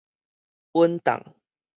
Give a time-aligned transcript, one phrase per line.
[0.71, 1.35] 穩當